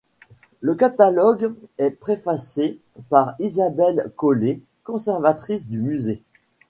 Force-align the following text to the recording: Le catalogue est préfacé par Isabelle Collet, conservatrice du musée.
Le 0.61 0.73
catalogue 0.73 1.53
est 1.77 1.91
préfacé 1.91 2.79
par 3.09 3.35
Isabelle 3.37 4.11
Collet, 4.15 4.59
conservatrice 4.83 5.69
du 5.69 5.77
musée. 5.79 6.23